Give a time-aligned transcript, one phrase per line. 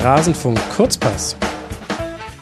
[0.00, 1.36] Rasenfunk Kurzpass.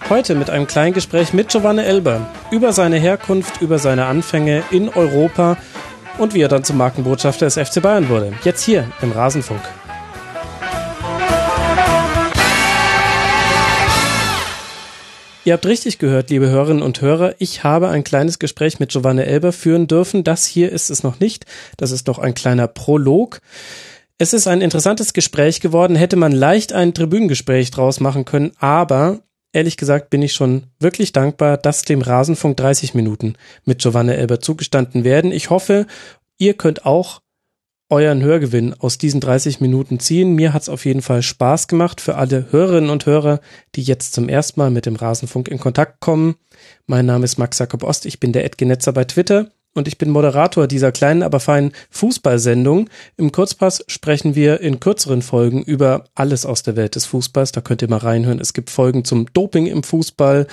[0.08, 4.88] Heute mit einem kleinen Gespräch mit Giovanni Elber über seine Herkunft, über seine Anfänge in
[4.88, 5.56] Europa
[6.18, 8.32] und wie er dann zum Markenbotschafter des FC Bayern wurde.
[8.44, 9.60] Jetzt hier im Rasenfunk.
[15.44, 17.34] Ihr habt richtig gehört, liebe Hörerinnen und Hörer.
[17.38, 20.22] Ich habe ein kleines Gespräch mit Giovanni Elber führen dürfen.
[20.22, 21.44] Das hier ist es noch nicht.
[21.76, 23.40] Das ist doch ein kleiner Prolog.
[24.20, 25.94] Es ist ein interessantes Gespräch geworden.
[25.94, 29.20] Hätte man leicht ein Tribünengespräch draus machen können, aber
[29.52, 34.40] ehrlich gesagt bin ich schon wirklich dankbar, dass dem Rasenfunk 30 Minuten mit Giovanni Elber
[34.40, 35.30] zugestanden werden.
[35.30, 35.86] Ich hoffe,
[36.36, 37.22] ihr könnt auch
[37.90, 40.34] euren Hörgewinn aus diesen 30 Minuten ziehen.
[40.34, 43.40] Mir hat's auf jeden Fall Spaß gemacht für alle Hörerinnen und Hörer,
[43.76, 46.34] die jetzt zum ersten Mal mit dem Rasenfunk in Kontakt kommen.
[46.86, 50.10] Mein Name ist Max Jakob Ost, ich bin der Edgenetzer bei Twitter und ich bin
[50.10, 52.90] Moderator dieser kleinen, aber feinen Fußballsendung.
[53.16, 57.52] Im Kurzpass sprechen wir in kürzeren Folgen über alles aus der Welt des Fußballs.
[57.52, 58.40] Da könnt ihr mal reinhören.
[58.40, 60.46] Es gibt Folgen zum Doping im Fußball,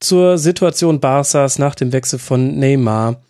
[0.00, 3.22] zur Situation Barças nach dem Wechsel von Neymar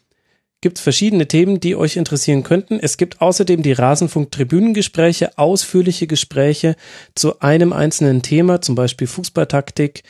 [0.64, 2.80] gibt es verschiedene Themen, die euch interessieren könnten.
[2.80, 6.74] Es gibt außerdem die Rasenfunk-Tribünengespräche, ausführliche Gespräche
[7.14, 10.04] zu einem einzelnen Thema, zum Beispiel Fußballtaktik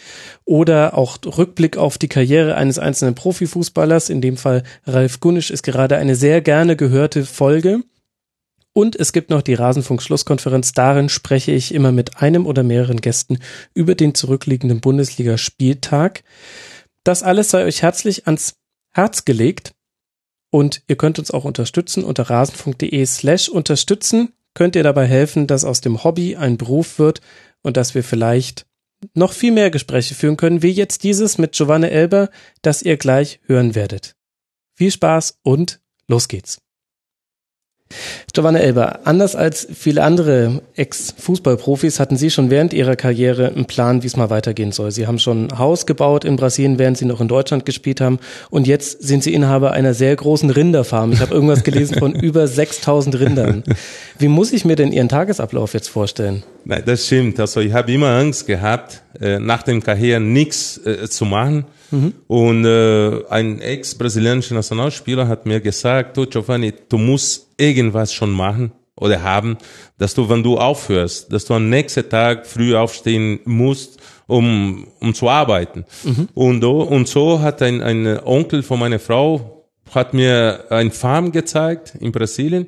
[0.45, 4.11] oder auch Rückblick auf die Karriere eines einzelnen Profifußballers.
[4.11, 7.81] In dem Fall Ralf Gunnisch ist gerade eine sehr gerne gehörte Folge.
[8.73, 10.73] Und es gibt noch die Rasenfunk-Schlusskonferenz.
[10.73, 13.41] Darin spreche ich immer mit einem oder mehreren Gästen
[13.75, 16.23] über den zurückliegenden Bundesligaspieltag.
[17.03, 18.55] Das alles sei euch herzlich ans
[18.93, 19.75] Herz gelegt.
[20.55, 24.35] Und ihr könnt uns auch unterstützen unter rasenfunk.de slash unterstützen.
[24.55, 27.21] Könnt ihr dabei helfen, dass aus dem Hobby ein Beruf wird
[27.63, 28.65] und dass wir vielleicht
[29.15, 32.31] noch viel mehr Gespräche führen können, wie jetzt dieses mit Giovanni Elber,
[32.63, 34.15] das ihr gleich hören werdet.
[34.75, 36.64] Viel Spaß und los geht's.
[38.33, 44.03] Giovanna Elber, anders als viele andere Ex-Fußballprofis hatten Sie schon während Ihrer Karriere einen Plan,
[44.03, 44.91] wie es mal weitergehen soll.
[44.91, 48.19] Sie haben schon ein Haus gebaut in Brasilien, während Sie noch in Deutschland gespielt haben.
[48.51, 51.13] Und jetzt sind Sie Inhaber einer sehr großen Rinderfarm.
[51.13, 53.63] Ich habe irgendwas gelesen von über 6000 Rindern.
[54.19, 56.43] Wie muss ich mir denn Ihren Tagesablauf jetzt vorstellen?
[56.65, 57.39] Nein, das stimmt.
[57.39, 62.15] Also ich habe immer Angst gehabt, äh, nach dem Karriere nichts äh, zu machen Mhm.
[62.27, 68.73] Und äh, ein ex-brasilianischer Nationalspieler hat mir gesagt, du Giovanni, du musst irgendwas schon machen
[68.97, 69.59] oder haben,
[69.99, 75.15] dass du, wenn du aufhörst, dass du am nächsten Tag früh aufstehen musst, um, um
[75.15, 75.85] zu arbeiten.
[76.03, 76.29] Mhm.
[76.35, 81.95] Und, und so hat ein, ein Onkel von meiner Frau hat mir ein Farm gezeigt
[82.01, 82.67] in Brasilien,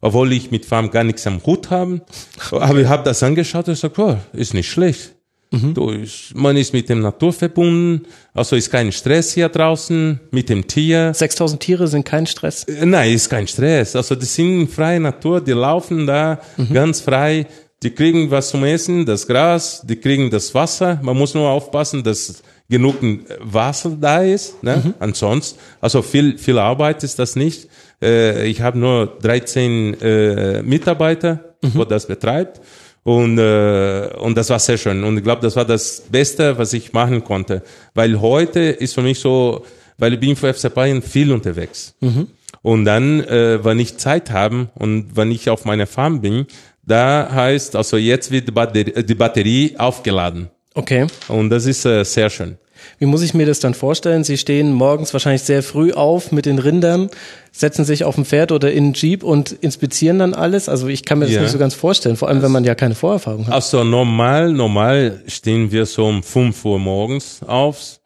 [0.00, 2.02] obwohl ich mit Farm gar nichts am Hut habe.
[2.50, 5.14] Aber ich habe das angeschaut und gesagt, oh, ist nicht schlecht.
[5.50, 5.74] Mhm.
[5.74, 5.92] Du,
[6.34, 11.12] man ist mit dem Natur verbunden, also ist kein Stress hier draußen mit dem Tier.
[11.14, 12.64] 6000 Tiere sind kein Stress?
[12.64, 13.96] Äh, nein, ist kein Stress.
[13.96, 16.72] Also die sind freie Natur, die laufen da mhm.
[16.74, 17.46] ganz frei.
[17.82, 20.98] Die kriegen was zum Essen, das Gras, die kriegen das Wasser.
[21.00, 22.96] Man muss nur aufpassen, dass genug
[23.40, 24.62] Wasser da ist.
[24.62, 24.82] Ne?
[24.84, 24.94] Mhm.
[24.98, 27.68] Ansonsten, also viel, viel Arbeit ist das nicht.
[28.02, 31.70] Äh, ich habe nur 13 äh, Mitarbeiter, mhm.
[31.74, 32.60] wo das betreibt.
[33.08, 35.02] Und, äh, und das war sehr schön.
[35.02, 37.62] Und ich glaube, das war das Beste, was ich machen konnte.
[37.94, 39.64] Weil heute ist für mich so,
[39.96, 41.94] weil ich bin für FC Bayern viel unterwegs.
[42.00, 42.26] Mhm.
[42.60, 46.44] Und dann, äh, wenn ich Zeit habe und wenn ich auf meiner Farm bin,
[46.82, 50.50] da heißt, also jetzt wird die Batterie, die Batterie aufgeladen.
[50.74, 51.06] Okay.
[51.28, 52.58] Und das ist äh, sehr schön.
[52.98, 54.24] Wie muss ich mir das dann vorstellen?
[54.24, 57.10] Sie stehen morgens wahrscheinlich sehr früh auf mit den Rindern,
[57.52, 60.68] setzen sich auf ein Pferd oder in einen Jeep und inspizieren dann alles.
[60.68, 61.42] Also ich kann mir das ja.
[61.42, 63.54] nicht so ganz vorstellen, vor allem wenn man ja keine Vorerfahrung hat.
[63.54, 68.00] Also normal, normal stehen wir so um 5 Uhr morgens auf,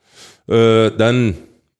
[0.48, 1.34] äh, dann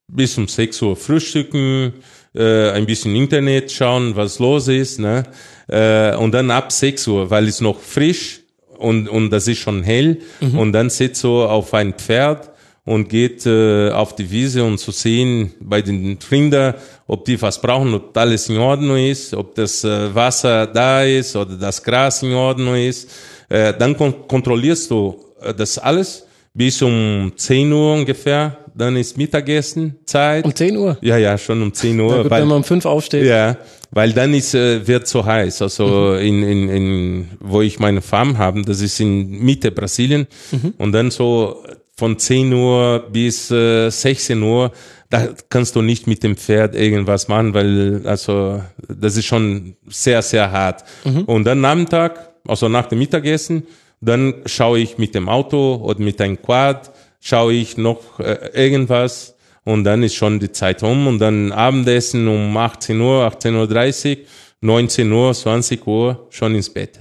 [0.08, 1.94] bis um 6 Uhr frühstücken,
[2.34, 5.24] äh, ein bisschen Internet schauen, was los ist, ne?
[5.68, 8.40] Äh, und dann ab 6 Uhr, weil es noch frisch
[8.78, 10.58] und, und das ist schon hell mhm.
[10.58, 12.50] und dann sitzt du auf ein Pferd
[12.84, 16.74] und geht äh, auf die Wiese um zu sehen bei den Rindern,
[17.06, 21.36] ob die was brauchen, ob alles in Ordnung ist, ob das äh, Wasser da ist
[21.36, 23.08] oder das Gras in Ordnung ist.
[23.48, 28.58] Äh, dann kon kontrollierst du äh, das alles bis um 10 Uhr ungefähr.
[28.74, 30.44] Dann ist Mittagessen Zeit.
[30.44, 30.96] Um 10 Uhr?
[31.02, 32.22] Ja, ja, schon um 10 Uhr.
[32.22, 33.26] Gut, weil, wenn man um 5 aufsteht.
[33.26, 33.58] Ja,
[33.90, 35.60] weil dann ist, äh, wird so heiß.
[35.62, 36.26] Also mhm.
[36.26, 40.26] in, in, in, wo ich meine Farm habe, das ist in Mitte Brasilien.
[40.50, 40.74] Mhm.
[40.78, 41.62] Und dann so
[41.96, 44.72] von 10 Uhr bis äh, 16 Uhr,
[45.10, 50.22] da kannst du nicht mit dem Pferd irgendwas machen, weil also das ist schon sehr,
[50.22, 50.84] sehr hart.
[51.04, 51.24] Mhm.
[51.24, 53.64] Und dann Nachmittag, also nach dem Mittagessen,
[54.00, 56.90] dann schaue ich mit dem Auto oder mit einem Quad,
[57.20, 62.26] schaue ich noch äh, irgendwas und dann ist schon die Zeit um und dann Abendessen
[62.26, 64.24] um 18 Uhr, 18.30 Uhr,
[64.62, 67.00] 19 Uhr, 20 Uhr schon ins Bett.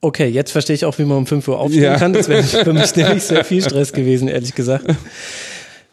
[0.00, 1.96] Okay, jetzt verstehe ich auch, wie man um 5 Uhr aufstehen ja.
[1.96, 2.12] kann.
[2.12, 4.86] Das wäre für mich nämlich sehr viel Stress gewesen, ehrlich gesagt.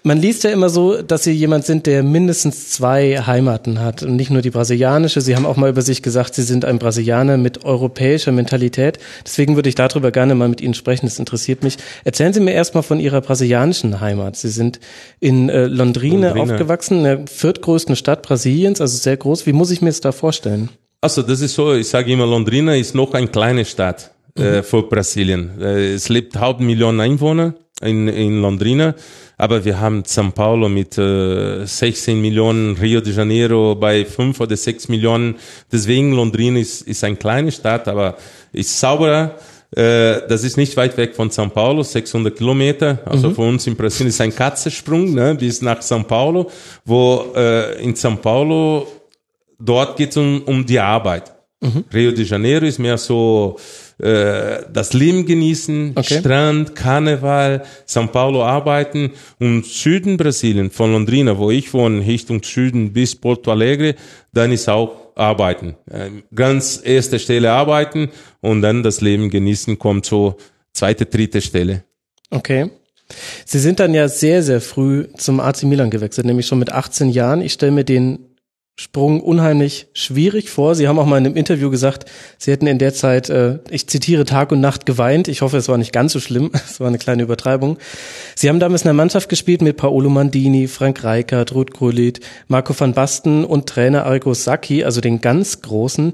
[0.04, 4.16] Man liest ja immer so, dass Sie jemand sind, der mindestens zwei Heimaten hat und
[4.16, 5.22] nicht nur die brasilianische.
[5.22, 8.98] Sie haben auch mal über sich gesagt, Sie sind ein Brasilianer mit europäischer Mentalität.
[9.24, 11.06] Deswegen würde ich darüber gerne mal mit Ihnen sprechen.
[11.06, 11.78] Das interessiert mich.
[12.04, 14.38] Erzählen Sie mir erstmal von Ihrer brasilianischen Heimat.
[14.38, 14.80] Sie sind
[15.20, 19.46] in äh, Londrina, Londrina aufgewachsen, in der viertgrößten Stadt Brasiliens, also sehr groß.
[19.46, 20.70] Wie muss ich mir das da vorstellen?
[21.04, 24.64] Also das ist so, ich sage immer, Londrina ist noch eine kleine Stadt äh, mhm.
[24.64, 25.60] für Brasilien.
[25.60, 28.94] Äh, es lebt halb Millionen Einwohner in, in Londrina.
[29.36, 34.56] Aber wir haben São Paulo mit äh, 16 Millionen, Rio de Janeiro bei 5 oder
[34.56, 35.38] 6 Millionen.
[35.72, 38.18] Deswegen Londrina ist, ist eine kleine Stadt, aber
[38.54, 39.36] ist sauberer.
[39.76, 43.00] Äh, das ist nicht weit weg von São Paulo, 600 Kilometer.
[43.06, 43.36] Also mhm.
[43.36, 46.52] für uns in Brasilien ist ein Katzensprung ne, bis nach São Paulo,
[46.86, 48.86] wo äh, in São Paulo,
[49.64, 51.34] dort geht es um, um die Arbeit.
[51.62, 51.86] Mhm.
[51.94, 53.58] Rio de Janeiro ist mehr so
[54.00, 56.20] äh, das Leben genießen, okay.
[56.20, 62.94] Strand, Karneval, São Paulo arbeiten und Süden Brasilien, von Londrina, wo ich wohne, Richtung Süden
[62.94, 63.96] bis Porto Alegre,
[64.34, 65.76] dann ist auch arbeiten.
[65.90, 68.10] Äh, ganz erste Stelle arbeiten
[68.40, 70.38] und dann das Leben genießen kommt so
[70.74, 71.84] zweite, dritte Stelle.
[72.32, 72.72] Okay.
[73.46, 77.10] Sie sind dann ja sehr, sehr früh zum AC Milan gewechselt, nämlich schon mit 18
[77.10, 77.42] Jahren.
[77.42, 78.31] Ich stelle mir den
[78.78, 80.74] Sprung unheimlich schwierig vor.
[80.74, 82.06] Sie haben auch mal in einem Interview gesagt,
[82.38, 85.28] Sie hätten in der Zeit, äh, ich zitiere, Tag und Nacht geweint.
[85.28, 86.52] Ich hoffe, es war nicht ganz so schlimm.
[86.72, 87.78] Es war eine kleine Übertreibung.
[88.36, 92.74] Sie haben damals in einer Mannschaft gespielt mit Paolo Mandini, Frank Reichardt, Ruth Gullit, Marco
[92.78, 96.14] van Basten und Trainer Arrigo Sacchi, also den ganz Großen.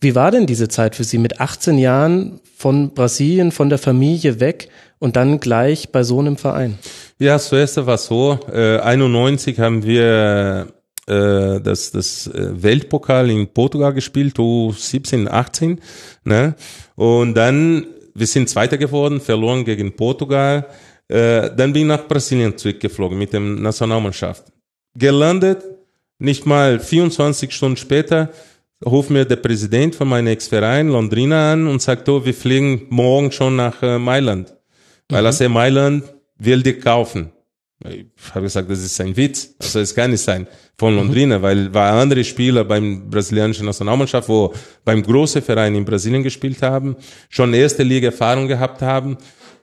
[0.00, 4.40] Wie war denn diese Zeit für Sie mit 18 Jahren von Brasilien, von der Familie
[4.40, 4.68] weg
[4.98, 6.78] und dann gleich bei so einem Verein?
[7.18, 10.68] Ja, zuerst war es so, äh, 91 haben wir
[11.06, 15.80] äh, das, das äh, Weltpokal in Portugal gespielt, U17, 18.
[16.24, 16.54] Ne?
[16.96, 20.66] Und dann, wir sind Zweiter geworden, verloren gegen Portugal.
[21.08, 24.44] Äh, dann bin ich nach Brasilien zurückgeflogen mit der Nationalmannschaft.
[24.94, 25.62] Gelandet,
[26.18, 28.30] nicht mal 24 Stunden später,
[28.84, 33.30] ruft mir der Präsident von meinem Ex-Verein, Londrina, an und sagt, oh, wir fliegen morgen
[33.30, 34.54] schon nach äh, Mailand.
[35.08, 35.36] Weil mhm.
[35.38, 36.04] er Mailand
[36.38, 37.30] will dich kaufen.
[37.84, 39.54] Ich habe gesagt, das ist ein Witz.
[39.60, 40.46] Also es kann nicht sein
[40.78, 41.00] von mhm.
[41.00, 46.62] Londrina, weil war andere Spieler beim brasilianischen Nationalmannschaft, wo beim großen Verein in Brasilien gespielt
[46.62, 46.96] haben,
[47.28, 49.18] schon erste Liga Erfahrung gehabt haben.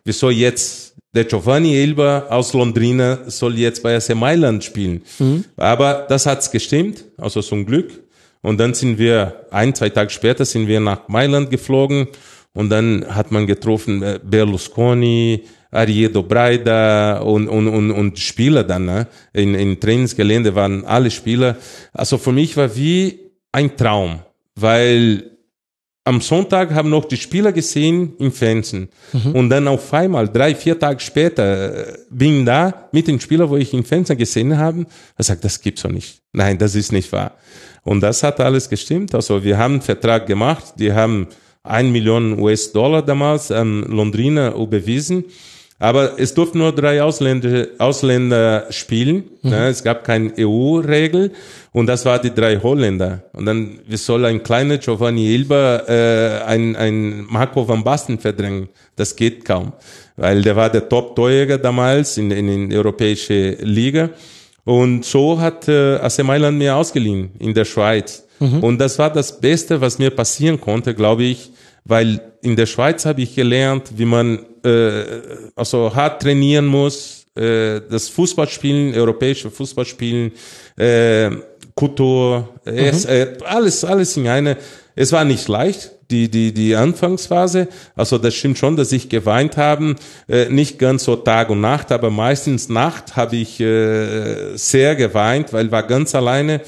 [0.06, 5.04] Wieso jetzt der Giovanni Elba aus Londrina soll jetzt bei AC Mailand spielen?
[5.20, 5.46] Mhm.
[5.58, 8.04] Aber das hat's gestimmt, also zum Glück.
[8.42, 12.08] Und dann sind wir ein, zwei Tage später sind wir nach Mailand geflogen
[12.54, 18.86] und dann hat man getroffen äh, Berlusconi, Ariedo Braida und, und, und, und Spieler dann.
[18.86, 19.08] Ne?
[19.34, 21.58] In, in Trainingsgelände waren alle Spieler.
[21.92, 23.20] Also für mich war wie
[23.52, 24.20] ein Traum,
[24.56, 25.32] weil
[26.06, 28.90] am Sonntag haben noch die Spieler gesehen im Fernsehen.
[29.14, 29.32] Mhm.
[29.36, 33.56] Und dann auf einmal, drei, vier Tage später, äh, bin da mit den Spielern, wo
[33.56, 34.86] ich im Fernsehen gesehen habe.
[35.18, 36.22] Er sagt, das gibt's doch nicht.
[36.34, 37.38] Nein, das ist nicht wahr.
[37.84, 39.16] Und das hat alles gestimmt.
[39.16, 40.74] Also wir haben einen Vertrag gemacht.
[40.78, 41.28] Die haben
[41.64, 45.26] ein Million US-Dollar damals an Londrina überwiesen.
[45.80, 49.26] Aber es durften nur drei Ausländer, Ausländer spielen.
[49.42, 49.50] Mhm.
[49.50, 49.68] Ne?
[49.68, 51.32] Es gab keine EU-Regel.
[51.72, 53.24] Und das war die drei Holländer.
[53.34, 58.70] Und dann, wie soll ein kleiner Giovanni Ilba äh, ein, ein Marco van Basten verdrängen?
[58.96, 59.74] Das geht kaum.
[60.16, 64.12] Weil der war der Top-Torjäger damals in, in, in der europäischen Liga.
[64.66, 68.23] Und so hat äh, AC Mailand mir ausgeliehen in der Schweiz.
[68.40, 68.64] Mhm.
[68.64, 71.52] Und das war das Beste, was mir passieren konnte, glaube ich,
[71.86, 75.04] weil in der Schweiz habe ich gelernt, wie man äh,
[75.56, 80.32] also hart trainieren muss, äh, das Fußballspielen, europäische Fußballspielen,
[80.78, 81.32] äh,
[81.76, 82.74] Kultur, mhm.
[82.74, 84.58] es, äh, alles, alles in eine.
[84.96, 87.68] Es war nicht leicht, die, die, die Anfangsphase.
[87.96, 89.96] Also das stimmt schon, dass ich geweint habe.
[90.30, 95.52] Äh, nicht ganz so Tag und Nacht, aber meistens Nacht habe ich äh, sehr geweint,
[95.52, 96.62] weil war ganz alleine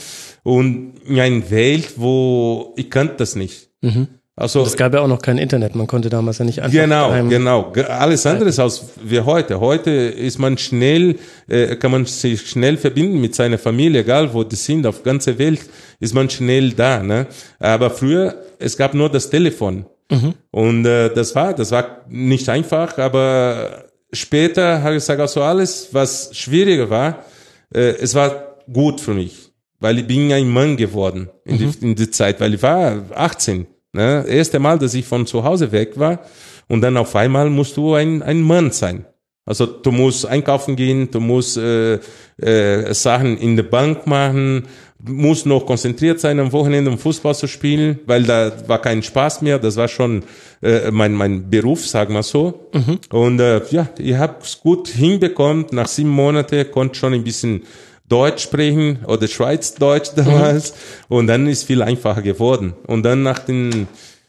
[0.46, 3.70] und in einer Welt, wo ich kannte das nicht.
[3.82, 4.08] Mhm.
[4.36, 6.78] Also, es gab ja auch noch kein Internet, man konnte damals ja nicht einfach.
[6.78, 7.72] Genau, genau.
[7.88, 9.60] Alles andere ist als wie heute.
[9.60, 14.44] Heute ist man schnell, äh, kann man sich schnell verbinden mit seiner Familie, egal wo
[14.44, 15.62] die sind, auf ganzer Welt
[16.00, 17.02] ist man schnell da.
[17.02, 17.28] Ne?
[17.60, 19.86] Aber früher, es gab nur das Telefon.
[20.12, 20.34] Mhm.
[20.52, 25.90] Und äh, das war, das war nicht einfach, aber später habe ich gesagt, also alles,
[25.92, 27.26] was schwieriger war,
[27.74, 29.45] äh, es war gut für mich,
[29.86, 31.60] weil ich bin ein Mann geworden in, mhm.
[31.60, 33.68] die, in die Zeit, weil ich war 18.
[33.94, 34.26] Ne?
[34.28, 36.22] Erste Mal, dass ich von zu Hause weg war
[36.68, 39.06] und dann auf einmal musst du ein, ein Mann sein.
[39.46, 42.00] Also du musst einkaufen gehen, du musst äh,
[42.42, 44.64] äh, Sachen in der Bank machen,
[45.08, 49.44] muss noch konzentriert sein, am Wochenende um Fußball zu spielen, weil da war kein Spaß
[49.44, 49.60] mehr.
[49.60, 50.24] Das war schon
[50.64, 52.72] äh, mein, mein Beruf, sagen wir so.
[52.74, 52.98] Mhm.
[53.12, 55.68] Und äh, ja, ich habe es gut hinbekommen.
[55.70, 57.62] Nach sieben Monaten konnte schon ein bisschen
[58.08, 60.72] Deutsch sprechen oder Schweizdeutsch damals.
[60.72, 61.16] Mhm.
[61.16, 62.74] Und dann ist viel einfacher geworden.
[62.88, 63.88] Und dann nach dem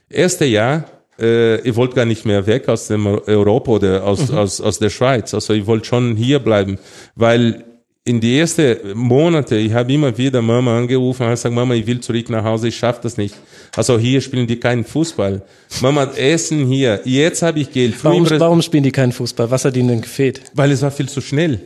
[0.08, 0.84] ersten Jahr,
[1.18, 4.38] äh, ich wollte gar nicht mehr weg aus dem Europa oder aus, mhm.
[4.38, 5.34] aus, aus der Schweiz.
[5.34, 6.78] Also ich wollte schon hier bleiben,
[7.14, 7.64] weil
[8.06, 11.98] in die ersten Monate, ich habe immer wieder Mama angerufen und gesagt, Mama, ich will
[11.98, 13.34] zurück nach Hause, ich schaffe das nicht.
[13.74, 15.42] Also hier spielen die keinen Fußball.
[15.80, 17.00] Mama, Essen hier.
[17.04, 17.96] Jetzt habe ich Geld.
[18.04, 19.50] Warum, warum spielen die keinen Fußball?
[19.50, 20.40] Was hat ihnen denn gefehlt?
[20.54, 21.60] Weil es war viel zu schnell.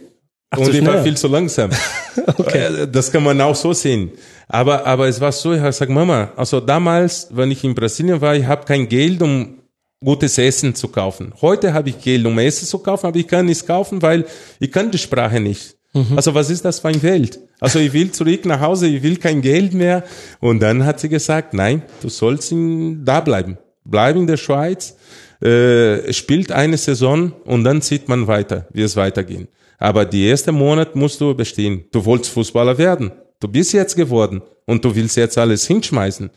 [0.48, 1.70] Ach, und ich war viel zu langsam.
[2.38, 2.82] okay.
[2.82, 4.10] Äh, das kann man auch so sehen.
[4.48, 8.20] Aber, aber es war so, ich habe gesagt, Mama, also damals, wenn ich in Brasilien
[8.20, 9.60] war, ich habe kein Geld, um
[10.02, 11.32] gutes Essen zu kaufen.
[11.40, 14.24] Heute habe ich Geld, um Essen zu kaufen, aber ich kann nichts kaufen, weil
[14.58, 15.76] ich kann die Sprache nicht.
[15.92, 16.16] Mhm.
[16.16, 17.40] Also was ist das für ein Welt?
[17.60, 20.04] Also ich will zurück nach Hause, ich will kein Geld mehr.
[20.40, 23.58] Und dann hat sie gesagt, nein, du sollst in, da bleiben.
[23.84, 24.96] Bleib in der Schweiz,
[25.42, 29.48] äh, spielt eine Saison und dann sieht man weiter, wie es weitergeht.
[29.80, 31.86] Aber die erste Monat musst du bestehen.
[31.90, 33.10] Du wolltest Fußballer werden.
[33.40, 36.30] Du bist jetzt geworden und du willst jetzt alles hinschmeißen.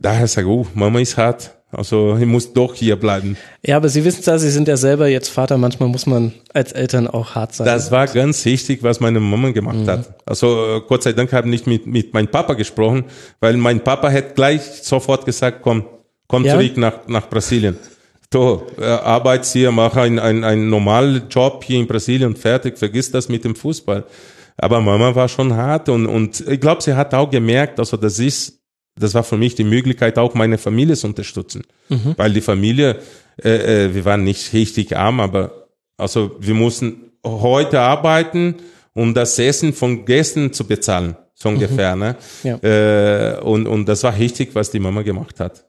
[0.00, 1.54] Daher sage ich, oh, Mama ist hart.
[1.70, 3.36] Also ich muss doch hier bleiben.
[3.64, 5.58] Ja, aber Sie wissen ja, Sie sind ja selber jetzt Vater.
[5.58, 7.66] Manchmal muss man als Eltern auch hart sein.
[7.66, 9.86] Das war ganz wichtig, was meine Mama gemacht mhm.
[9.86, 10.14] hat.
[10.24, 13.04] Also Gott sei Dank habe ich nicht mit, mit meinem Papa gesprochen,
[13.40, 15.84] weil mein Papa hätte gleich sofort gesagt, komm,
[16.26, 16.54] komm ja?
[16.54, 17.76] zurück nach, nach Brasilien.
[18.32, 23.10] So, äh, arbeitest hier, mach einen ein, ein normalen Job hier in Brasilien fertig, vergiss
[23.10, 24.04] das mit dem Fußball.
[24.58, 28.18] Aber Mama war schon hart und, und ich glaube, sie hat auch gemerkt, also das
[28.18, 28.60] ist,
[28.96, 31.62] das war für mich die Möglichkeit, auch meine Familie zu unterstützen.
[31.88, 32.14] Mhm.
[32.16, 32.98] Weil die Familie,
[33.42, 38.56] äh, äh, wir waren nicht richtig arm, aber also wir mussten heute arbeiten,
[38.94, 41.54] um das Essen von Gästen zu bezahlen, so mhm.
[41.54, 41.96] ungefähr.
[41.96, 42.02] Mhm.
[42.02, 42.16] Ne?
[42.42, 42.56] Ja.
[42.58, 45.67] Äh, und, und das war richtig, was die Mama gemacht hat.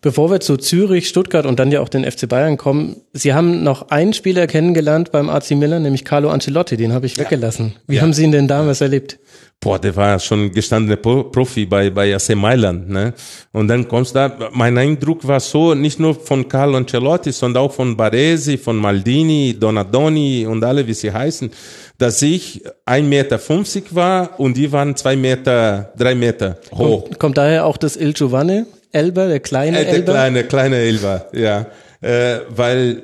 [0.00, 3.64] Bevor wir zu Zürich, Stuttgart und dann ja auch den FC Bayern kommen, Sie haben
[3.64, 7.24] noch einen Spieler kennengelernt beim AC Milan, nämlich Carlo Ancelotti, den habe ich ja.
[7.24, 7.74] weggelassen.
[7.88, 8.02] Wie ja.
[8.02, 9.18] haben Sie ihn denn damals erlebt?
[9.60, 13.12] Boah, der war schon gestandener Profi bei, bei AC Mailand, ne?
[13.52, 17.72] Und dann kommst da, mein Eindruck war so, nicht nur von Carlo Ancelotti, sondern auch
[17.72, 21.50] von Baresi, von Maldini, Donadoni und alle, wie sie heißen,
[21.98, 23.40] dass ich 1,50 Meter
[23.96, 27.02] war und die waren zwei Meter, drei Meter hoch.
[27.02, 28.64] Kommt, kommt daher auch das Il Giovanni?
[28.92, 30.12] Elber, der kleine äh, der Elber?
[30.12, 31.66] kleine, kleine Elber, ja.
[32.00, 33.02] Äh, weil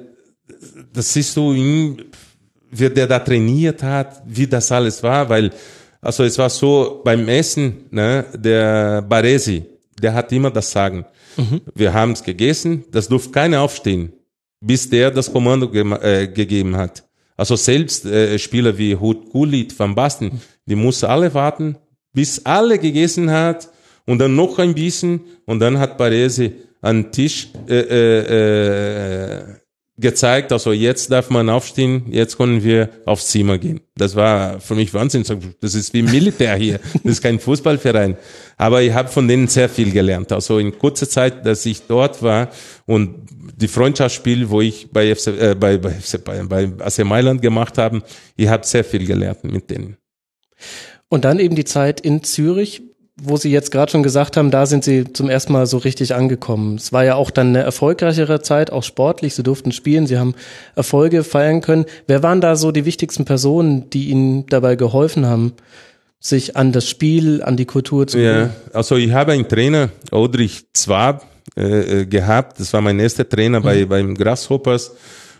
[0.93, 1.55] das siehst du,
[2.71, 5.50] wie der da trainiert hat, wie das alles war, weil,
[6.00, 9.64] also es war so beim Essen, ne, der Baresi,
[10.00, 11.05] der hat immer das Sagen.
[11.37, 11.61] Mhm.
[11.75, 14.12] Wir haben es gegessen, das durfte keiner aufstehen,
[14.61, 17.05] bis der das Kommando ge äh, gegeben hat.
[17.37, 21.76] Also selbst äh, Spieler wie Hut Gulit Van Basten, die mussten alle warten,
[22.12, 23.69] bis alle gegessen hat
[24.07, 29.45] und dann noch ein bisschen und dann hat Baresi an Tisch äh, äh, äh,
[29.97, 33.81] gezeigt, also jetzt darf man aufstehen, jetzt können wir aufs Zimmer gehen.
[33.97, 35.25] Das war für mich Wahnsinn.
[35.61, 38.17] Das ist wie Militär hier, das ist kein Fußballverein.
[38.57, 40.33] Aber ich habe von denen sehr viel gelernt.
[40.33, 42.51] Also in kurzer Zeit, dass ich dort war
[42.87, 45.95] und die Freundschaftsspiel, wo ich bei FC, äh, bei, bei,
[46.25, 48.03] bei, bei AC Mailand gemacht habe,
[48.37, 49.97] ich habe sehr viel gelernt mit denen.
[51.09, 52.83] Und dann eben die Zeit in Zürich
[53.16, 56.14] wo Sie jetzt gerade schon gesagt haben, da sind Sie zum ersten Mal so richtig
[56.14, 56.76] angekommen.
[56.76, 59.35] Es war ja auch dann eine erfolgreichere Zeit, auch sportlich.
[59.35, 60.35] Sie durften spielen, Sie haben
[60.75, 61.85] Erfolge feiern können.
[62.06, 65.52] Wer waren da so die wichtigsten Personen, die Ihnen dabei geholfen haben,
[66.18, 70.66] sich an das Spiel, an die Kultur zu Ja, also ich habe einen Trainer, Audrich
[70.73, 71.25] Zwab,
[71.56, 72.59] äh, äh, gehabt.
[72.59, 73.88] Das war mein erster Trainer bei, mhm.
[73.88, 74.92] beim Grasshoppers.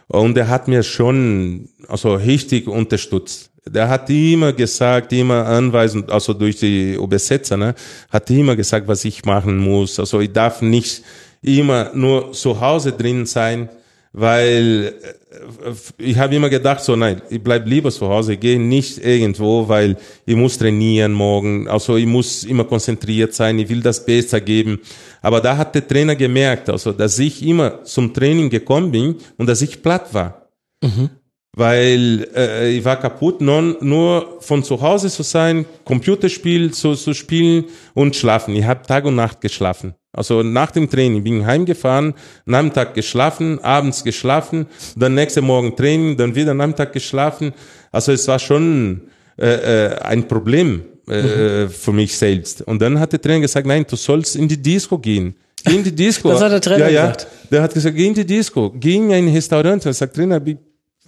[0.07, 6.35] Und er hat mir schon, also richtig unterstützt der hat immer gesagt, immer anweisend, also
[6.35, 7.75] durch die Übersetzer, ne,
[8.11, 9.99] hat immer gesagt, was ich machen muss.
[9.99, 11.03] Also ich darf nicht
[11.41, 13.69] immer nur zu Hause drin sein,
[14.13, 18.99] weil äh, ich habe immer gedacht, so nein, ich bleib lieber zu Hause, gehe nicht
[18.99, 24.05] irgendwo, weil ich muss trainieren morgen, also ich muss immer konzentriert sein, ich will das
[24.05, 24.81] besser geben.
[25.23, 29.47] Aber da hat der Trainer gemerkt, also dass ich immer zum Training gekommen bin und
[29.49, 30.49] dass ich platt war.
[30.83, 31.09] Mhm
[31.57, 37.15] weil äh, ich war kaputt, nur, nur von zu Hause zu sein, Computerspiel zu, zu
[37.15, 38.55] spielen und schlafen.
[38.57, 39.95] Ich habe Tag und Nacht geschlafen.
[40.13, 46.17] Also nach dem Training bin ich heimgefahren, Nachmittag geschlafen, abends geschlafen, dann nächste Morgen Training,
[46.17, 47.53] dann wieder Nachmittag geschlafen.
[47.91, 49.03] Also es war schon
[49.37, 51.71] äh, äh, ein Problem äh, mhm.
[51.71, 52.63] für mich selbst.
[52.63, 55.35] Und dann hat der Trainer gesagt, nein, du sollst in die Disco gehen.
[55.65, 56.29] Geh in die Disco.
[56.29, 57.27] Das hat der Trainer ja, gesagt.
[57.51, 59.85] Der hat gesagt, geh in die Disco, geh in ein Restaurant.
[59.85, 60.41] Er sagt, Trainer,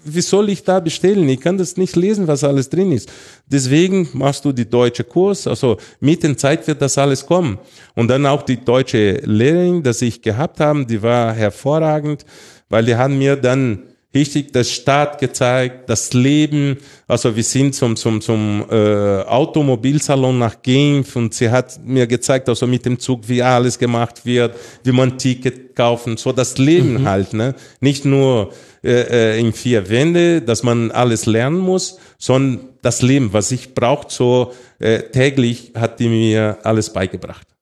[0.07, 1.29] wie soll ich da bestellen?
[1.29, 3.11] Ich kann das nicht lesen, was alles drin ist.
[3.47, 5.47] Deswegen machst du die deutsche Kurs.
[5.47, 7.59] Also mit der Zeit wird das alles kommen.
[7.95, 12.25] Und dann auch die deutsche Lehrerin, das ich gehabt habe, die war hervorragend,
[12.69, 13.83] weil die haben mir dann
[14.15, 16.79] richtig das Stadt gezeigt, das Leben.
[17.07, 22.49] Also wir sind zum, zum, zum äh, Automobilsalon nach Genf und sie hat mir gezeigt,
[22.49, 27.03] also mit dem Zug, wie alles gemacht wird, wie man Ticket kaufen, so das Leben
[27.03, 27.09] mhm.
[27.09, 27.35] halt.
[27.35, 27.55] Ne?
[27.81, 33.33] Nicht nur äh, äh, in vier Wände, dass man alles lernen muss, sondern das Leben,
[33.33, 37.56] was ich braucht, so äh, täglich hat die mir alles beigebracht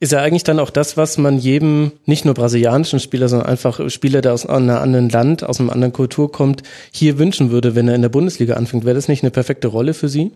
[0.00, 3.90] ist ja eigentlich dann auch das, was man jedem, nicht nur brasilianischen Spieler, sondern einfach
[3.90, 7.86] Spieler, der aus einem anderen Land, aus einer anderen Kultur kommt, hier wünschen würde, wenn
[7.86, 8.86] er in der Bundesliga anfängt.
[8.86, 10.32] Wäre das nicht eine perfekte Rolle für Sie?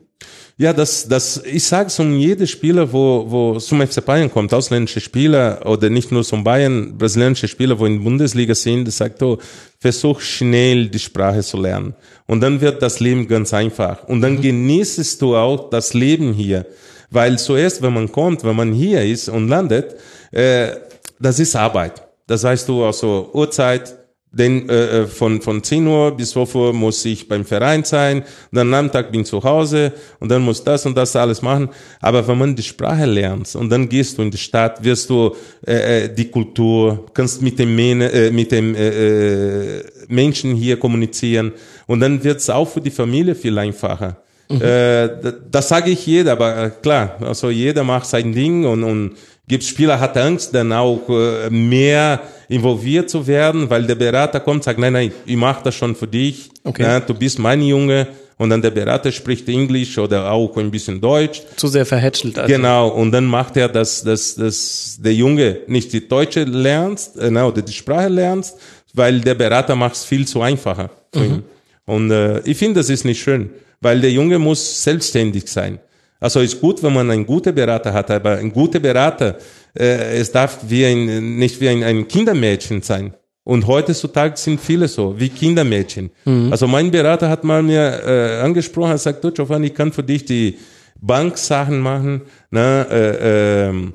[0.58, 4.52] Ja, das, das, ich sage es um jede Spieler, wo, wo zum FC Bayern kommt,
[4.52, 9.22] ausländische Spieler oder nicht nur zum Bayern, brasilianische Spieler, wo in der Bundesliga sind, sagt,
[9.22, 9.38] oh,
[9.80, 11.94] versuch schnell die Sprache zu lernen.
[12.26, 14.06] Und dann wird das Leben ganz einfach.
[14.08, 14.42] Und dann mhm.
[14.42, 16.66] genießt du auch das Leben hier.
[17.14, 19.94] Weil zuerst, wenn man kommt, wenn man hier ist und landet,
[20.32, 20.72] äh,
[21.20, 22.02] das ist Arbeit.
[22.26, 23.94] Das heißt, du also Uhrzeit,
[24.32, 28.24] denn äh, äh von, von 10 Uhr bis 12 Uhr muss ich beim Verein sein,
[28.50, 31.68] dann am Tag bin ich zu Hause und dann muss das und das alles machen.
[32.00, 35.36] Aber wenn man die Sprache lernt und dann gehst du in die Stadt, wirst du
[35.64, 41.52] äh, äh die Kultur, kannst mit dem, äh, mit dem äh, äh, Menschen hier kommunizieren
[41.86, 44.23] und dann wird es auch für die Familie viel einfacher.
[44.48, 44.60] Mhm.
[44.60, 45.08] Äh,
[45.50, 49.12] das sage ich jeder, aber äh, klar, also jeder macht sein Ding und, und
[49.48, 54.56] gibt Spieler hat Angst, dann auch äh, mehr involviert zu werden, weil der Berater kommt
[54.56, 56.82] und sagt, nein, nein, ich mache das schon für dich, okay.
[56.82, 61.00] ja, du bist mein Junge und dann der Berater spricht Englisch oder auch ein bisschen
[61.00, 61.42] Deutsch.
[61.56, 62.38] Zu sehr verhätschelt.
[62.38, 62.52] Also.
[62.52, 67.28] Genau, und dann macht er, dass, dass, dass der Junge nicht die Deutsche lernt äh,
[67.28, 68.52] oder die Sprache lernt,
[68.92, 71.26] weil der Berater macht es viel zu einfacher für mhm.
[71.26, 71.42] ihn.
[71.86, 73.50] Und äh, ich finde, das ist nicht schön
[73.84, 75.78] weil der Junge muss selbstständig sein.
[76.18, 79.36] Also ist gut, wenn man einen guten Berater hat, aber ein guter Berater,
[79.78, 83.14] äh, es darf wie ein, nicht wie ein, ein Kindermädchen sein.
[83.44, 86.10] Und heutzutage sind viele so, wie Kindermädchen.
[86.24, 86.50] Mhm.
[86.50, 90.24] Also mein Berater hat mal mir äh, angesprochen, er sagt, Giovanni, ich kann für dich
[90.24, 90.56] die
[90.98, 93.92] Banksachen machen, ne, äh, äh,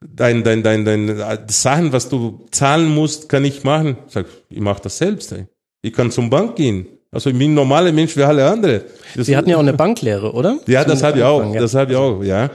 [0.00, 3.96] dein, dein, dein, dein, Sachen, was du zahlen musst, kann ich machen.
[4.06, 5.32] Ich sag, ich mache das selbst.
[5.32, 5.46] Ey.
[5.80, 6.86] Ich kann zum Bank gehen.
[7.16, 8.82] Also ich bin ein normaler Mensch wie alle anderen.
[9.14, 10.58] Das Sie hatten ja auch eine Banklehre, oder?
[10.66, 11.50] Ja, das habe ich auch.
[11.54, 12.50] Das habe ich auch, ja.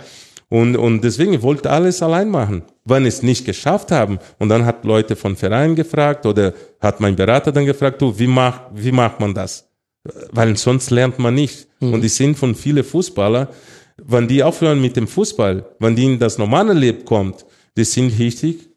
[0.50, 2.62] Und, und deswegen, ich wollte alles allein machen.
[2.86, 7.16] Wenn es nicht geschafft haben, und dann hat Leute von Vereinen gefragt oder hat mein
[7.16, 9.68] Berater dann gefragt, du, wie, mach, wie macht man das?
[10.32, 11.68] Weil sonst lernt man nicht.
[11.80, 11.94] Mhm.
[11.94, 13.48] Und ich sind von vielen Fußballer,
[14.04, 17.46] wenn die aufhören mit dem Fußball, wenn die in das normale Leben kommt,
[17.76, 18.71] die sind richtig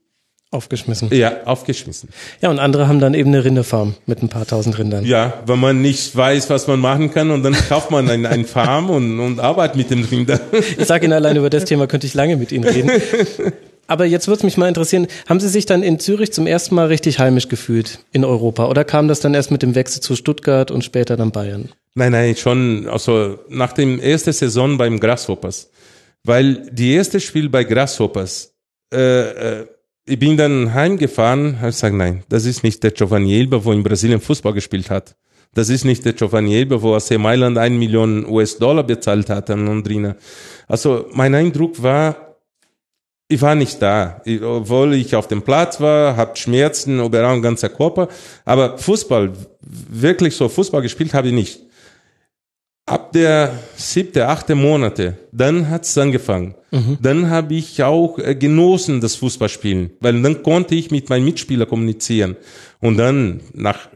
[0.55, 1.09] Aufgeschmissen.
[1.13, 2.11] Ja, aufgeschmissen.
[2.41, 5.05] Ja, und andere haben dann eben eine Rinderfarm mit ein paar tausend Rindern.
[5.05, 8.45] Ja, wenn man nicht weiß, was man machen kann und dann kauft man eine ein
[8.45, 10.39] Farm und, und arbeitet mit den Rindern.
[10.79, 12.91] Ich sage Ihnen allein über das Thema könnte ich lange mit Ihnen reden.
[13.89, 16.77] Aber jetzt würde es mich mal interessieren, haben Sie sich dann in Zürich zum ersten
[16.77, 20.15] Mal richtig heimisch gefühlt in Europa oder kam das dann erst mit dem Wechsel zu
[20.15, 21.69] Stuttgart und später dann Bayern?
[21.95, 25.71] Nein, nein, schon, also nach dem ersten Saison beim Grasshoppers.
[26.23, 28.55] Weil die erste Spiel bei Grasshoppers,
[28.93, 29.67] äh, äh,
[30.07, 33.83] ich bin dann heimgefahren, habe gesagt, nein, das ist nicht der Giovanni Elber, wo in
[33.83, 35.17] Brasilien Fußball gespielt hat.
[35.55, 39.67] Das ist nicht der Giovanni Elber, wo AC Mailand ein Million US-Dollar bezahlt hat an
[39.67, 40.17] Londrina.
[40.69, 42.37] Also mein Eindruck war,
[43.29, 44.21] ich war nicht da.
[44.25, 48.09] Ich, obwohl ich auf dem Platz war, habe Schmerzen, überall ganzer Körper.
[48.45, 51.61] Aber Fußball, wirklich so Fußball gespielt habe ich nicht.
[52.87, 56.55] Ab der siebte, achte Monate, dann hat's angefangen.
[56.71, 56.99] Mhm.
[57.01, 61.67] Dann habe ich auch äh, genossen das Fußballspielen, weil dann konnte ich mit meinen Mitspielern
[61.67, 62.37] kommunizieren.
[62.81, 63.89] Und dann nach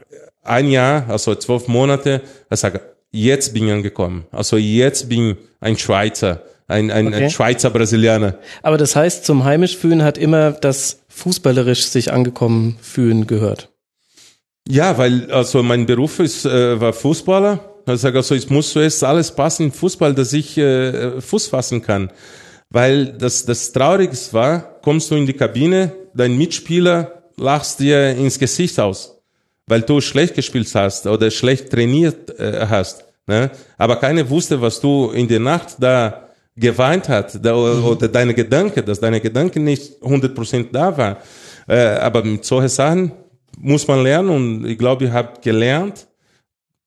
[0.43, 4.25] ein Jahr, also zwölf Monate, ich sage, jetzt bin ich angekommen.
[4.31, 7.25] Also jetzt bin ich ein Schweizer, ein, ein, okay.
[7.25, 8.39] ein Schweizer Brasilianer.
[8.63, 13.69] Aber das heißt, zum heimisch fühlen hat immer das fußballerisch sich angekommen fühlen gehört.
[14.67, 19.03] Ja, weil also mein Beruf ist, äh, war Fußballer ich sage also, es muss zuerst
[19.03, 22.11] alles passen im Fußball, dass ich äh, Fuß fassen kann.
[22.69, 28.37] Weil das, das Traurigste war, kommst du in die Kabine, dein Mitspieler lachst dir ins
[28.37, 29.17] Gesicht aus,
[29.65, 33.05] weil du schlecht gespielt hast oder schlecht trainiert äh, hast.
[33.25, 33.49] Ne?
[33.77, 37.85] Aber keiner wusste, was du in der Nacht da geweint hat da, mhm.
[37.85, 41.17] oder deine Gedanken, dass deine Gedanken nicht 100% da waren.
[41.67, 43.11] Äh, aber mit solchen Sachen
[43.57, 46.07] muss man lernen und ich glaube, ich habe gelernt,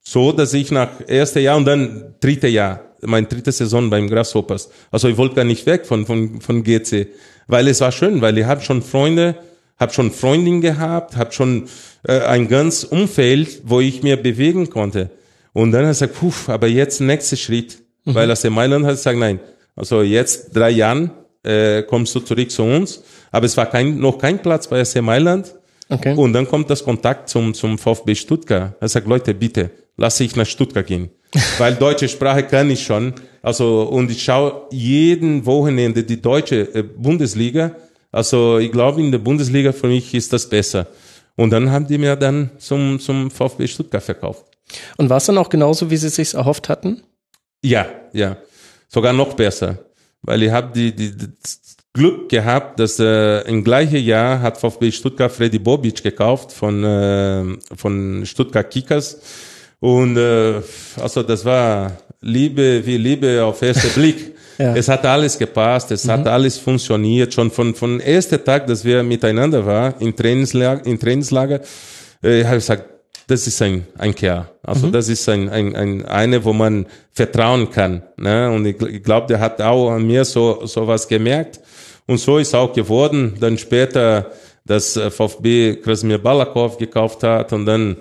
[0.02, 4.68] so, dass ich nach erste Jahr und dann dritte Jahr, mein dritte Saison beim Grasshoppers.
[4.90, 7.08] Also ich wollte gar nicht weg von, von, von GC,
[7.46, 9.36] weil es war schön, weil ich habe schon Freunde,
[9.78, 11.68] habe schon Freundin gehabt, habe schon
[12.06, 15.10] äh, ein ganz Umfeld, wo ich mir bewegen konnte.
[15.52, 18.14] Und dann hat er gesagt, puh, aber jetzt nächster Schritt, mhm.
[18.14, 19.40] weil aus dem Mailand hat gesagt, nein,
[19.76, 21.10] also jetzt drei Jahren
[21.44, 25.00] äh, kommst du zurück zu uns, aber es war kein, noch kein Platz bei AC
[25.02, 25.54] Mailand.
[25.88, 26.14] Okay.
[26.16, 28.74] Und dann kommt das Kontakt zum, zum VfB Stuttgart.
[28.80, 31.10] Er sagt, Leute, bitte, lass ich nach Stuttgart gehen.
[31.58, 33.14] Weil deutsche Sprache kann ich schon.
[33.42, 37.74] Also, und ich schaue jeden Wochenende die deutsche äh, Bundesliga.
[38.10, 40.86] Also, ich glaube, in der Bundesliga für mich ist das besser.
[41.36, 44.44] Und dann haben die mir dann zum, zum VfB Stuttgart verkauft.
[44.96, 47.02] Und war es dann auch genauso, wie sie es sich erhofft hatten?
[47.64, 48.36] Ja, ja.
[48.88, 49.78] Sogar noch besser.
[50.20, 51.28] Weil ich habe die, die, die
[51.94, 57.44] Glück gehabt, dass äh, im gleichen Jahr hat VfB Stuttgart Freddy Bobic gekauft von, äh,
[57.76, 59.20] von Stuttgart Kickers.
[59.82, 60.60] Und äh,
[61.00, 61.90] also das war
[62.20, 64.32] Liebe wie Liebe auf ersten Blick.
[64.56, 64.76] ja.
[64.76, 66.12] Es hat alles gepasst, es mhm.
[66.12, 67.34] hat alles funktioniert.
[67.34, 71.60] Schon von von ersten Tag, dass wir miteinander waren im Trainingslager, im Trainingslager,
[72.22, 72.84] äh, habe ich gesagt,
[73.26, 74.46] das ist ein ein Kerl.
[74.62, 74.92] Also mhm.
[74.92, 78.02] das ist ein ein, ein eine, wo man vertrauen kann.
[78.16, 78.52] Ne?
[78.52, 81.58] Und ich, ich glaube, der hat auch an mir so so was gemerkt.
[82.06, 83.34] Und so ist auch geworden.
[83.40, 84.30] Dann später,
[84.64, 87.96] dass äh, VfB Krasimir Balakov gekauft hat und dann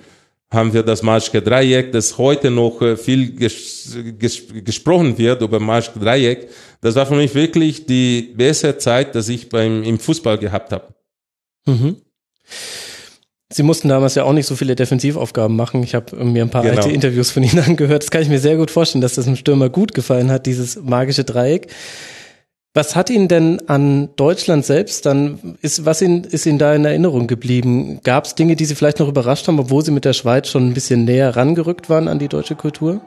[0.52, 5.60] haben wir das Maschke Dreieck, das heute noch äh, viel ges ges gesprochen wird über
[5.60, 6.50] Maschke Dreieck.
[6.82, 10.94] Das war für mich wirklich die beste Zeit, dass ich beim im Fußball gehabt habe.
[11.66, 11.96] Mhm.
[13.54, 15.84] Sie mussten damals ja auch nicht so viele Defensivaufgaben machen.
[15.84, 16.78] Ich habe mir ein paar genau.
[16.78, 18.04] alte Interviews von Ihnen angehört.
[18.04, 20.82] Das kann ich mir sehr gut vorstellen, dass das dem Stürmer gut gefallen hat, dieses
[20.82, 21.68] magische Dreieck.
[22.74, 26.86] Was hat Ihnen denn an Deutschland selbst dann, ist, was Ihnen, ist Ihnen da in
[26.86, 28.00] Erinnerung geblieben?
[28.04, 30.70] Gab es Dinge, die Sie vielleicht noch überrascht haben, obwohl Sie mit der Schweiz schon
[30.70, 33.02] ein bisschen näher rangerückt waren an die deutsche Kultur?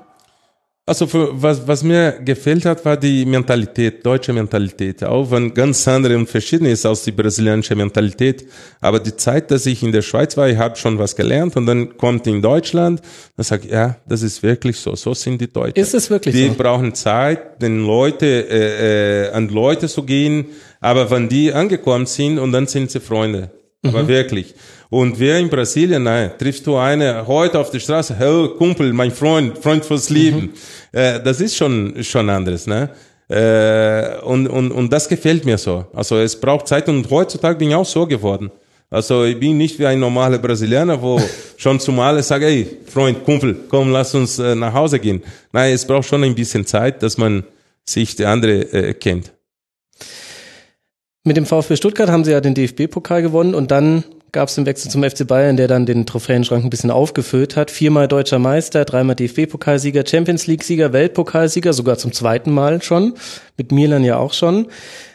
[0.87, 5.03] Also für, was, was mir gefällt hat, war die Mentalität, deutsche Mentalität.
[5.03, 8.47] Auch wenn ganz andere und verschieden ist als die brasilianische Mentalität.
[8.83, 11.65] Aber die Zeit, dass ich in der Schweiz war, ich habe schon was gelernt und
[11.65, 13.01] dann kommt in Deutschland,
[13.35, 14.95] dann sage ich, ja, das ist wirklich so.
[14.95, 15.83] So sind die Deutschen.
[15.83, 16.49] Ist es wirklich die so?
[16.51, 20.49] Die brauchen Zeit, den Leute, äh, äh, an Leute zu gehen.
[20.83, 23.53] Aber wenn die angekommen sind und dann sind sie Freunde.
[23.83, 24.09] Aber mhm.
[24.09, 24.55] wirklich.
[24.91, 29.11] Und wer in Brasilien, nein, triffst du eine heute auf der Straße, hey, Kumpel, mein
[29.11, 30.41] Freund, Freund fürs Leben.
[30.41, 30.51] Mhm.
[30.93, 32.91] Äh, das ist schon, schon anderes, ne?
[33.29, 35.87] Äh, und, und, und das gefällt mir so.
[35.95, 38.51] Also es braucht Zeit und heutzutage bin ich auch so geworden.
[38.91, 41.21] Also ich bin nicht wie ein normaler Brasilianer, wo
[41.57, 45.23] schon zumal ich sage, ey, Freund, Kumpel, komm, lass uns äh, nach Hause gehen.
[45.53, 47.45] Nein, es braucht schon ein bisschen Zeit, dass man
[47.85, 49.33] sich der andere äh, kennt.
[51.25, 54.67] Mit dem VfB Stuttgart haben sie ja den DFB-Pokal gewonnen und dann gab es den
[54.67, 57.71] Wechsel zum FC Bayern, der dann den Trophäenschrank ein bisschen aufgefüllt hat.
[57.71, 63.15] Viermal deutscher Meister, dreimal DFB-Pokalsieger, Champions League-Sieger, Weltpokalsieger, sogar zum zweiten Mal schon.
[63.57, 64.67] Mit Milan ja auch schon.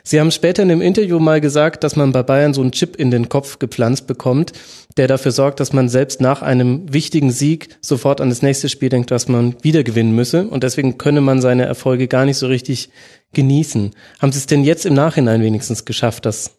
[0.03, 2.95] Sie haben später in dem Interview mal gesagt, dass man bei Bayern so einen Chip
[2.95, 4.53] in den Kopf gepflanzt bekommt,
[4.97, 8.89] der dafür sorgt, dass man selbst nach einem wichtigen Sieg sofort an das nächste Spiel
[8.89, 10.47] denkt, dass man wieder gewinnen müsse.
[10.47, 12.89] Und deswegen könne man seine Erfolge gar nicht so richtig
[13.34, 13.91] genießen.
[14.19, 16.51] Haben Sie es denn jetzt im Nachhinein wenigstens geschafft, das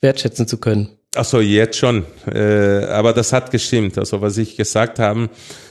[0.00, 0.88] wertschätzen zu können?
[1.14, 3.98] Also jetzt schon, äh, aber das hat gestimmt.
[3.98, 5.28] Also was ich gesagt habe,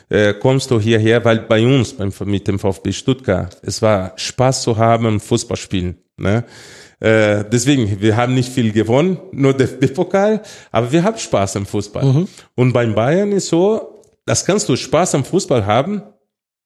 [0.09, 4.61] äh, kommst du hierher, weil bei uns beim, mit dem VfB Stuttgart, es war Spaß
[4.61, 5.97] zu haben im Fußballspielen.
[6.17, 6.43] Ne?
[6.99, 11.65] Äh, deswegen, wir haben nicht viel gewonnen, nur der pokal aber wir haben Spaß am
[11.65, 12.05] Fußball.
[12.05, 12.27] Mhm.
[12.55, 16.03] Und beim Bayern ist so, das kannst du Spaß am Fußball haben,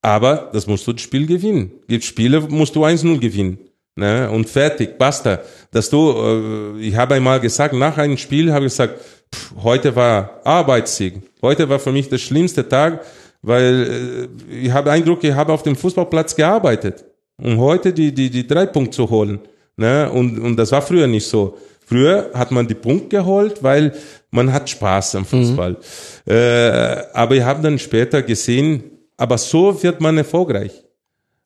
[0.01, 1.71] aber das musst du das Spiel gewinnen.
[1.88, 3.59] Gibt Spiele, musst du 1-0 gewinnen.
[3.95, 4.29] Ne?
[4.29, 5.39] Und fertig, basta.
[5.71, 8.99] Dass du, äh, ich habe einmal gesagt, nach einem Spiel habe ich gesagt,
[9.34, 11.21] pff, heute war Arbeitssieg.
[11.41, 13.05] Heute war für mich der schlimmste Tag,
[13.41, 17.05] weil äh, ich habe Eindruck, ich habe auf dem Fußballplatz gearbeitet,
[17.41, 19.39] um heute die, die, die drei Punkte zu holen.
[19.77, 20.10] Ne?
[20.12, 21.58] Und, und das war früher nicht so.
[21.86, 23.93] Früher hat man die Punkte geholt, weil
[24.31, 25.71] man hat Spaß am Fußball.
[26.25, 26.34] Mhm.
[26.34, 28.84] Äh, aber ich habe dann später gesehen,
[29.15, 30.84] aber so wird man erfolgreich.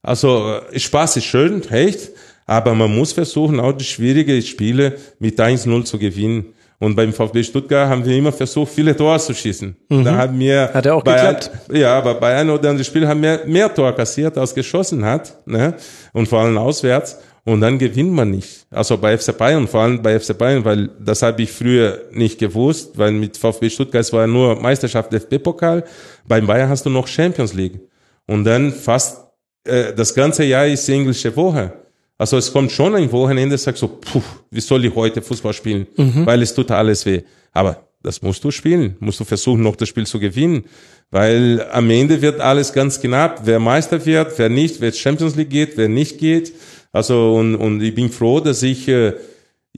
[0.02, 2.12] Also äh, Spaß ist schön, echt,
[2.50, 6.56] aber man muss versuchen, auch die schwierigen Spiele mit 1-0 zu gewinnen.
[6.80, 9.76] Und beim VfB Stuttgart haben wir immer versucht, viele Tore zu schießen.
[9.88, 10.04] Mhm.
[10.04, 11.52] Da haben wir hat er auch bei, geklappt.
[11.72, 15.46] Ja, aber bei einem oder anderen Spiel haben wir mehr Tore kassiert, als geschossen hat,
[15.46, 15.76] ne?
[16.12, 17.20] Und vor allem auswärts.
[17.46, 18.66] Und dann gewinnt man nicht.
[18.72, 22.40] Also bei FC Bayern, vor allem bei FC Bayern, weil das habe ich früher nicht
[22.40, 25.84] gewusst, weil mit VfB Stuttgart es war nur Meisterschaft DFB-Pokal.
[26.28, 27.80] Beim Bayern hast du noch Champions League.
[28.26, 29.28] Und dann fast
[29.66, 31.74] äh, das ganze Jahr ist die englische Woche.
[32.20, 35.88] Also es kommt schon ein Wochenende, sagst so, puh, wie soll ich heute Fußball spielen?
[35.96, 36.26] Mhm.
[36.26, 37.22] Weil es tut alles weh.
[37.54, 40.66] Aber das musst du spielen, musst du versuchen, noch das Spiel zu gewinnen.
[41.12, 43.42] Weil am Ende wird alles ganz knapp.
[43.46, 46.52] Wer Meister wird, wer nicht, wer Champions League geht, wer nicht geht.
[46.92, 49.14] Also und, und ich bin froh, dass ich äh,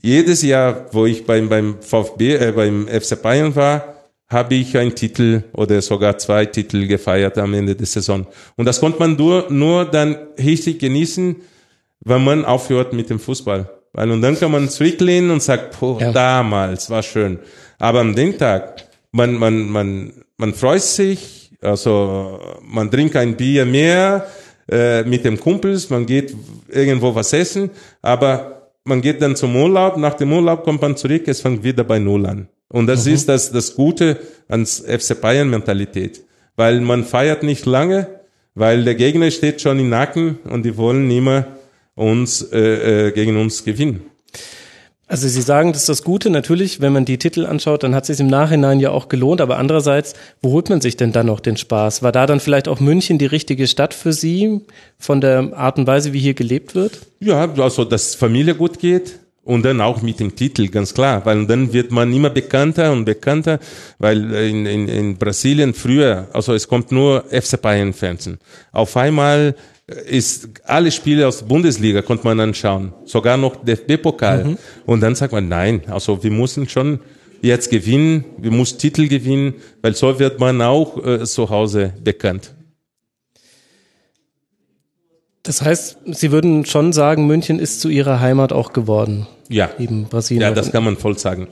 [0.02, 3.94] jedes Jahr, wo ich beim, beim VfB, äh, beim FC Bayern war,
[4.28, 8.26] habe ich einen Titel oder sogar zwei Titel gefeiert am Ende der Saison.
[8.56, 11.36] Und das konnte man nur, nur dann richtig genießen,
[12.04, 13.68] wenn man aufhört mit dem Fußball.
[13.92, 16.12] Weil und dann kann man zurücklehnen und sagt, boah, ja.
[16.12, 17.38] damals war schön.
[17.78, 23.66] Aber am dem Tag, man, man, man, man freut sich, also man trinkt ein Bier
[23.66, 24.26] mehr
[24.70, 26.34] äh, mit dem Kumpels, man geht
[26.68, 31.22] irgendwo was essen, aber man geht dann zum Urlaub, nach dem Urlaub kommt man zurück,
[31.26, 32.48] es fängt wieder bei Null an.
[32.68, 33.12] Und das mhm.
[33.12, 36.24] ist das, das Gute ans FC Bayern Mentalität.
[36.56, 38.06] Weil man feiert nicht lange,
[38.54, 41.46] weil der Gegner steht schon im Nacken und die wollen immer
[42.02, 44.02] uns, äh, äh, gegen uns gewinnen.
[45.12, 46.30] Also Sie sagen, das ist das Gute.
[46.30, 49.42] Natürlich, wenn man die Titel anschaut, dann hat es sich im Nachhinein ja auch gelohnt.
[49.42, 52.02] Aber andererseits, wo holt man sich denn dann noch den Spaß?
[52.02, 54.62] War da dann vielleicht auch München die richtige Stadt für Sie
[54.98, 57.00] von der Art und Weise, wie hier gelebt wird?
[57.20, 61.46] Ja, also dass Familie gut geht, und dann auch mit dem Titel, ganz klar, weil
[61.46, 63.58] dann wird man immer bekannter und bekannter,
[63.98, 68.38] weil in, in, in Brasilien früher, also es kommt nur FC Bayern Fernsehen.
[68.70, 69.56] Auf einmal
[69.92, 74.44] ist alle Spiele aus der Bundesliga konnte man anschauen, sogar noch DFB-Pokal.
[74.44, 74.58] Mhm.
[74.86, 77.00] Und dann sagt man, nein, also wir müssen schon
[77.42, 82.54] jetzt gewinnen, wir müssen Titel gewinnen, weil so wird man auch äh, zu Hause bekannt.
[85.42, 89.26] Das heißt, Sie würden schon sagen, München ist zu Ihrer Heimat auch geworden.
[89.48, 89.70] Ja.
[89.78, 90.42] Eben Brasilien.
[90.42, 91.48] Ja, das kann man voll sagen.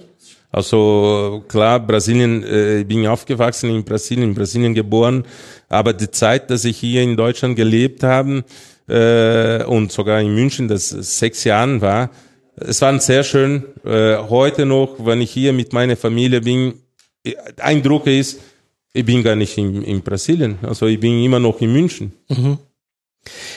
[0.53, 5.25] Also klar, Brasilien, äh, ich bin aufgewachsen in Brasilien, in Brasilien geboren,
[5.69, 8.45] aber die Zeit, dass ich hier in Deutschland gelebt habe
[8.89, 12.11] äh, und sogar in München, das sechs Jahren war,
[12.57, 13.65] es war sehr schön.
[13.85, 16.75] Äh, heute noch, wenn ich hier mit meiner Familie bin,
[17.59, 18.41] Eindruck ist,
[18.93, 22.13] ich bin gar nicht in, in Brasilien, also ich bin immer noch in München.
[22.29, 22.59] Mhm.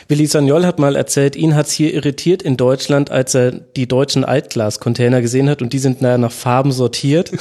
[0.10, 4.26] Willi Sagnol hat mal erzählt, ihn hat's hier irritiert in Deutschland, als er die deutschen
[4.26, 7.32] Altglas-Container gesehen hat und die sind naja nach Farben sortiert.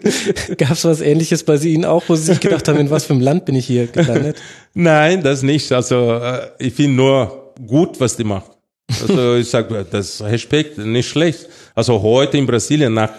[0.58, 3.22] Gab's was ähnliches bei Ihnen auch, wo Sie sich gedacht haben, in was für einem
[3.22, 4.36] Land bin ich hier gelandet?
[4.74, 5.72] Nein, das nicht.
[5.72, 8.52] Also äh, ich finde nur gut, was die macht.
[9.00, 11.48] Also ich sage, das Respekt, nicht schlecht.
[11.74, 13.10] Also heute in Brasilien nach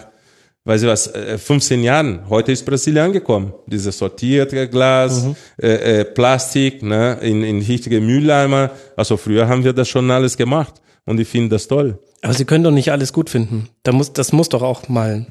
[0.64, 3.52] weiß ich was, 15 äh, Jahren, heute ist Brasilien angekommen.
[3.66, 5.36] Dieses sortierte Glas, mhm.
[5.60, 8.70] äh, äh, Plastik, ne, in, in richtige Mülleimer.
[8.96, 10.74] Also früher haben wir das schon alles gemacht
[11.04, 11.98] und ich finde das toll.
[12.22, 13.68] Aber Sie können doch nicht alles gut finden.
[13.82, 15.26] Da muss, das muss doch auch mal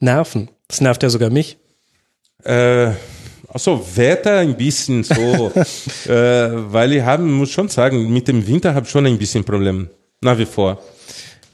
[0.00, 0.50] nerven.
[0.68, 1.56] Das nervt ja sogar mich.
[2.44, 2.90] Äh,
[3.48, 5.14] also Wetter ein bisschen so,
[6.06, 9.44] äh, weil ich haben, muss schon sagen, mit dem Winter habe ich schon ein bisschen
[9.44, 9.88] Problem.
[10.20, 10.82] Nach wie vor.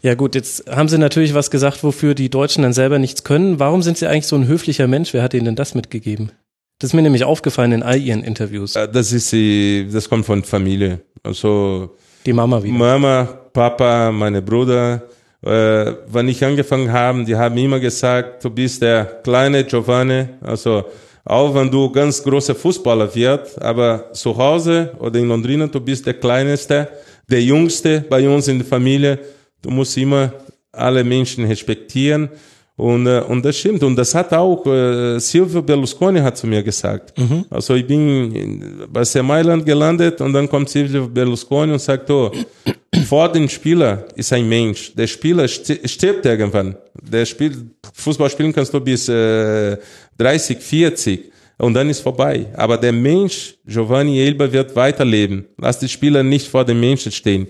[0.02, 3.60] Ja gut, jetzt haben Sie natürlich was gesagt, wofür die Deutschen dann selber nichts können.
[3.60, 5.14] Warum sind Sie eigentlich so ein höflicher Mensch?
[5.14, 6.32] Wer hat Ihnen denn das mitgegeben?
[6.80, 8.72] Das ist mir nämlich aufgefallen in all Ihren Interviews.
[8.72, 11.00] Das ist die, das kommt von Familie.
[11.22, 12.74] Also die Mama wieder.
[12.74, 15.04] Mama, Papa, meine Bruder.
[15.40, 20.26] Äh, wenn ich angefangen habe, die haben immer gesagt, du bist der kleine Giovanni.
[20.40, 20.84] Also
[21.24, 26.06] auch wenn du ganz großer Fußballer wirst, aber zu Hause oder in Londrina, du bist
[26.06, 26.88] der kleinste,
[27.28, 29.20] der jüngste bei uns in der Familie
[29.62, 30.32] Du musst immer
[30.72, 32.28] alle Menschen respektieren.
[32.76, 33.82] Und, äh, und das stimmt.
[33.82, 37.16] Und das hat auch äh, Silvio Berlusconi hat zu mir gesagt.
[37.18, 37.44] Mhm.
[37.50, 42.10] Also ich bin in, bei AC Mailand gelandet und dann kommt Silvio Berlusconi und sagt,
[42.10, 42.32] oh,
[43.06, 44.94] vor dem Spieler ist ein Mensch.
[44.94, 46.76] Der Spieler stirbt irgendwann.
[47.00, 47.58] Der spielt,
[47.92, 49.76] Fußball spielen kannst du bis äh,
[50.16, 52.46] 30, 40 und dann ist vorbei.
[52.56, 55.44] Aber der Mensch, Giovanni Elba, wird weiterleben.
[55.58, 57.46] Lass die Spieler nicht vor dem Menschen stehen.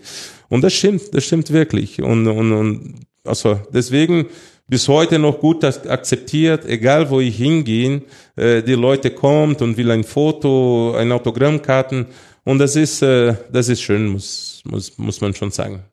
[0.53, 2.03] Und das stimmt, das stimmt wirklich.
[2.03, 4.27] Und, und, und also deswegen
[4.69, 8.03] bis heute noch gut akzeptiert, egal wo ich hingehe,
[8.37, 12.05] äh, die Leute kommt und will ein Foto, ein Autogrammkarten
[12.45, 15.85] und das ist, äh, das ist schön, muss, muss, muss man schon sagen.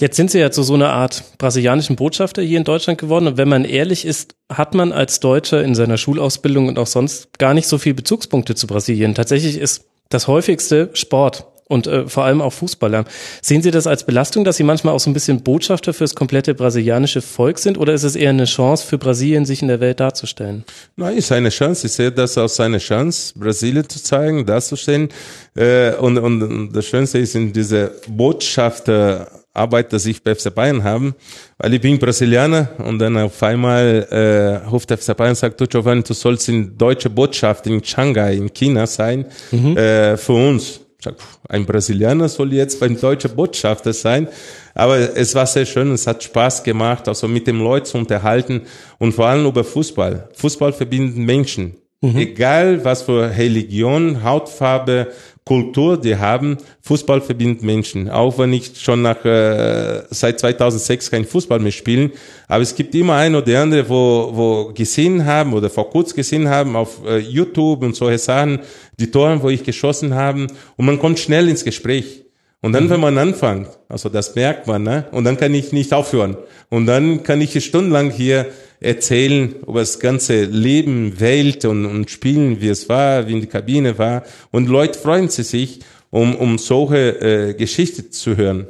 [0.00, 3.26] Jetzt sind Sie ja zu so einer Art brasilianischen Botschafter hier in Deutschland geworden.
[3.26, 7.38] Und wenn man ehrlich ist, hat man als Deutscher in seiner Schulausbildung und auch sonst
[7.38, 9.14] gar nicht so viel Bezugspunkte zu Brasilien.
[9.14, 13.04] Tatsächlich ist das häufigste Sport und äh, vor allem auch Fußballer.
[13.42, 16.14] Sehen Sie das als Belastung, dass Sie manchmal auch so ein bisschen Botschafter für das
[16.14, 19.80] komplette brasilianische Volk sind oder ist es eher eine Chance für Brasilien, sich in der
[19.80, 20.64] Welt darzustellen?
[20.96, 21.86] Nein, ist eine Chance.
[21.86, 25.08] Ich sehe das als eine Chance, Brasilien zu zeigen, darzustellen.
[25.56, 30.84] Äh, und, und, das Schönste ist in dieser Botschafter Arbeit, dass ich bei FC Bayern
[30.84, 31.14] habe,
[31.58, 35.66] weil ich bin Brasilianer und dann auf einmal äh, ruft FC Bayern und sagt, du
[35.66, 39.76] Giovanni, du sollst in deutsche Botschaft in Shanghai, in China sein, mhm.
[39.76, 41.16] äh, für uns sag,
[41.48, 44.28] ein Brasilianer soll jetzt beim deutschen Botschafter sein.
[44.74, 48.62] Aber es war sehr schön, es hat Spaß gemacht, also mit dem Leuten zu unterhalten
[48.98, 50.28] und vor allem über Fußball.
[50.34, 51.76] Fußball verbindet Menschen.
[52.02, 52.16] Mhm.
[52.16, 55.08] Egal was für Religion, Hautfarbe,
[55.46, 58.10] Kultur die haben, Fußball verbindet Menschen.
[58.10, 62.10] Auch wenn ich schon nach äh, seit 2006 kein Fußball mehr spielen,
[62.48, 66.48] aber es gibt immer ein oder andere, wo, wo gesehen haben oder vor kurz gesehen
[66.48, 68.58] haben auf äh, YouTube und solche Sachen,
[68.98, 72.25] die Tore, wo ich geschossen haben und man kommt schnell ins Gespräch.
[72.62, 75.04] Und dann, wenn man anfängt, also das merkt man, ne?
[75.12, 76.36] Und dann kann ich nicht aufhören.
[76.68, 78.46] Und dann kann ich stundenlang hier
[78.80, 83.46] erzählen über das ganze Leben, Welt und, und Spielen, wie es war, wie in die
[83.46, 84.24] Kabine war.
[84.50, 88.66] Und Leute freuen sich, um, um solche äh, Geschichten zu hören.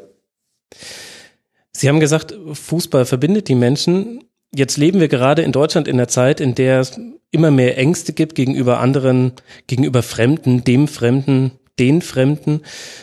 [1.72, 4.24] Sie haben gesagt, Fußball verbindet die Menschen.
[4.54, 6.98] Jetzt leben wir gerade in Deutschland in der Zeit, in der es
[7.30, 9.32] immer mehr Ängste gibt gegenüber anderen,
[9.66, 12.62] gegenüber Fremden, dem Fremden, den Fremden.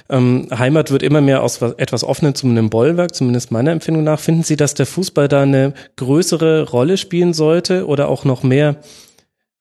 [0.09, 4.03] Ähm, Heimat wird immer mehr aus was, etwas Offenen zu einem Bollwerk, zumindest meiner Empfindung
[4.03, 4.19] nach.
[4.19, 8.77] Finden Sie, dass der Fußball da eine größere Rolle spielen sollte oder auch noch mehr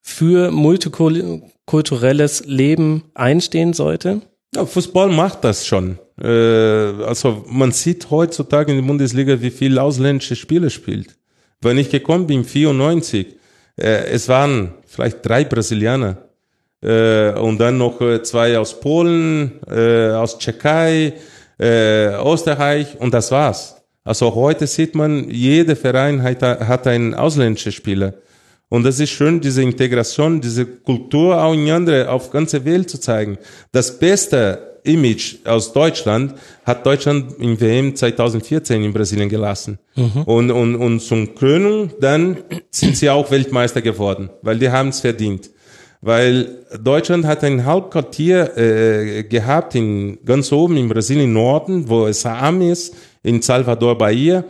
[0.00, 4.22] für multikulturelles Leben einstehen sollte?
[4.54, 5.98] Ja, Fußball macht das schon.
[6.20, 11.16] Äh, also man sieht heutzutage in der Bundesliga, wie viel ausländische Spieler spielt.
[11.60, 13.36] Wenn ich gekommen bin, 94,
[13.76, 16.18] äh, es waren vielleicht drei Brasilianer
[16.82, 21.14] äh, und dann noch äh, zwei aus Polen, äh, aus Tschechei,
[21.58, 23.76] äh, Österreich und das war's.
[24.04, 28.14] Also heute sieht man, jeder Verein hat, hat einen ausländischen Spieler.
[28.68, 32.98] Und das ist schön, diese Integration, diese Kultur auch in andere, auf ganze Welt zu
[32.98, 33.38] zeigen.
[33.70, 39.78] Das beste Image aus Deutschland hat Deutschland im WM 2014 in Brasilien gelassen.
[39.94, 40.22] Mhm.
[40.22, 42.38] Und, und, und zum Krönung dann
[42.70, 45.50] sind sie auch Weltmeister geworden, weil die haben es verdient
[46.02, 52.26] weil Deutschland hat ein Hauptquartier äh, gehabt in ganz oben in Brasilien Norden, wo es
[52.26, 54.44] arm ist, in Salvador Bahia.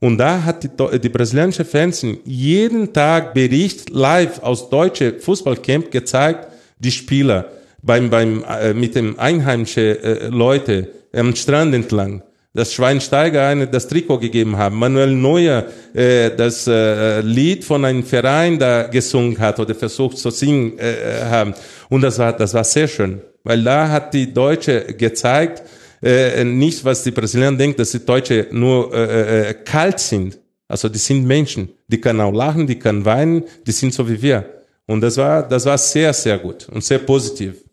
[0.00, 6.48] Und da hat die, die brasilianische Fernsehen jeden Tag Bericht live aus deutsche Fußballcamp gezeigt,
[6.80, 7.50] die Spieler
[7.82, 12.22] beim, beim, äh, mit dem einheimischen äh, Leute am Strand entlang
[12.56, 18.02] dass Schweinsteiger eine das Trikot gegeben haben, Manuel Neuer äh, das äh, Lied von einem
[18.02, 21.54] Verein da gesungen hat oder versucht zu singen äh, äh, haben.
[21.88, 25.62] Und das war, das war sehr schön, weil da hat die Deutsche gezeigt,
[26.02, 30.38] äh, nicht was die Brasilianer denken, dass die Deutsche nur äh, äh, kalt sind.
[30.68, 34.20] Also die sind Menschen, die können auch lachen, die können weinen, die sind so wie
[34.20, 34.44] wir.
[34.86, 37.65] Und das war, das war sehr, sehr gut und sehr positiv.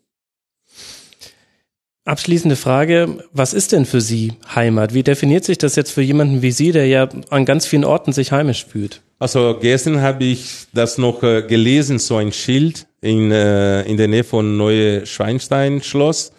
[2.06, 4.92] Abschließende Frage, was ist denn für Sie Heimat?
[4.92, 8.12] Wie definiert sich das jetzt für jemanden wie Sie, der ja an ganz vielen Orten
[8.12, 9.00] sich heimisch fühlt?
[9.18, 14.08] Also gestern habe ich das noch äh, gelesen, so ein Schild in, äh, in der
[14.08, 16.32] Nähe von Neue Schweinstein Schloss.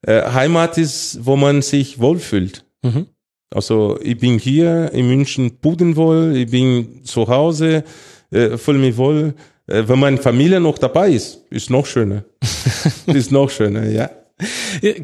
[0.00, 2.64] Äh, Heimat ist, wo man sich wohlfühlt.
[2.82, 3.08] Mhm.
[3.54, 7.84] Also ich bin hier in München pudenwohl, ich bin zu Hause,
[8.30, 9.34] äh, fühle mich wohl.
[9.66, 12.24] Äh, wenn meine Familie noch dabei ist, ist noch schöner.
[13.06, 14.08] ist noch schöner, ja.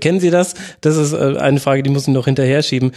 [0.01, 0.55] Kennen Sie das?
[0.81, 2.93] Das ist äh, eine Frage, die muss ich noch hinterher schieben.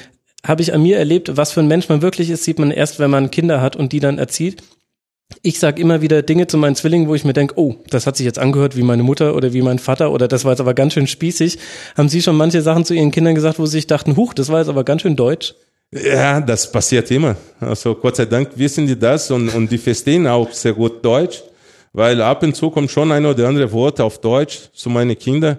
[0.45, 2.99] Habe ich an mir erlebt, was für ein Mensch man wirklich ist, sieht man erst,
[2.99, 4.61] wenn man Kinder hat und die dann erzieht.
[5.41, 8.15] Ich sage immer wieder Dinge zu meinen Zwillingen, wo ich mir denke, oh, das hat
[8.15, 10.75] sich jetzt angehört wie meine Mutter oder wie mein Vater oder das war jetzt aber
[10.75, 11.57] ganz schön spießig.
[11.97, 14.49] Haben Sie schon manche Sachen zu Ihren Kindern gesagt, wo Sie sich dachten, huch, das
[14.49, 15.55] war jetzt aber ganz schön deutsch?
[15.91, 17.35] Ja, das passiert immer.
[17.59, 21.41] Also Gott sei Dank wissen die das und, und die verstehen auch sehr gut Deutsch,
[21.93, 25.57] weil ab und zu kommt schon ein oder andere Wort auf Deutsch zu meinen Kindern.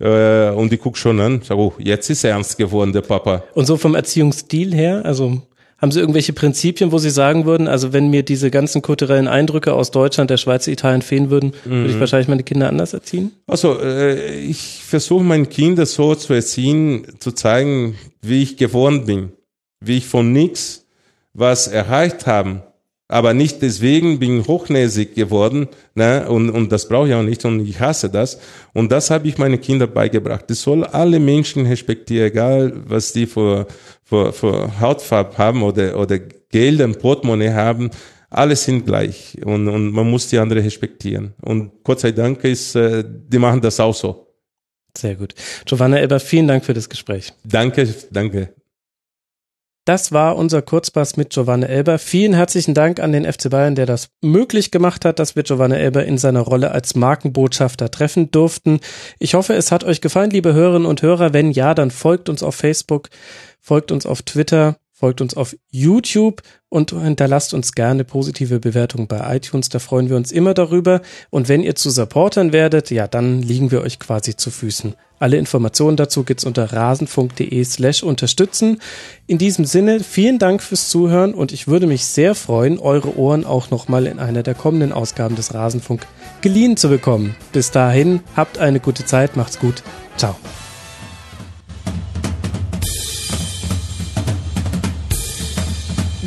[0.00, 3.44] Äh, und die guckt schon an, sag, oh, jetzt ist er ernst geworden, der Papa.
[3.54, 5.42] Und so vom Erziehungsstil her, also
[5.80, 9.72] haben Sie irgendwelche Prinzipien, wo Sie sagen würden, also wenn mir diese ganzen kulturellen Eindrücke
[9.72, 11.70] aus Deutschland, der Schweiz, Italien fehlen würden, mhm.
[11.70, 12.00] würde ich mhm.
[12.00, 13.32] wahrscheinlich meine Kinder anders erziehen?
[13.46, 19.32] Also äh, ich versuche meinen Kindern so zu erziehen, zu zeigen, wie ich geworden bin,
[19.80, 20.86] wie ich von nichts
[21.32, 22.62] was erreicht haben,
[23.10, 26.28] aber nicht deswegen bin ich hochnäsig geworden, ne?
[26.28, 28.38] und, und das brauche ich auch nicht und ich hasse das.
[28.72, 30.48] Und das habe ich meinen Kindern beigebracht.
[30.48, 33.66] Es soll alle Menschen respektieren, egal was die für,
[34.04, 37.90] für, für Hautfarbe haben oder, oder Geld im Portemonnaie haben.
[38.30, 41.34] Alle sind gleich und, und man muss die anderen respektieren.
[41.42, 44.28] Und Gott sei Dank ist, äh, die machen das auch so.
[44.96, 45.34] Sehr gut.
[45.66, 47.32] Giovanna Elber, vielen Dank für das Gespräch.
[47.44, 48.54] Danke, danke.
[49.90, 51.98] Das war unser Kurzpass mit Giovanni Elber.
[51.98, 55.74] Vielen herzlichen Dank an den FC Bayern, der das möglich gemacht hat, dass wir Giovanni
[55.74, 58.78] Elber in seiner Rolle als Markenbotschafter treffen durften.
[59.18, 61.32] Ich hoffe, es hat euch gefallen, liebe Hörerinnen und Hörer.
[61.32, 63.08] Wenn ja, dann folgt uns auf Facebook,
[63.58, 69.34] folgt uns auf Twitter, folgt uns auf YouTube und hinterlasst uns gerne positive Bewertungen bei
[69.34, 69.70] iTunes.
[69.70, 71.00] Da freuen wir uns immer darüber.
[71.30, 74.94] Und wenn ihr zu Supportern werdet, ja, dann liegen wir euch quasi zu Füßen.
[75.18, 78.78] Alle Informationen dazu gibt's unter rasenfunk.de slash unterstützen.
[79.26, 83.46] In diesem Sinne, vielen Dank fürs Zuhören und ich würde mich sehr freuen, eure Ohren
[83.46, 86.06] auch nochmal in einer der kommenden Ausgaben des Rasenfunk
[86.42, 87.36] geliehen zu bekommen.
[87.52, 89.82] Bis dahin, habt eine gute Zeit, macht's gut.
[90.18, 90.36] Ciao.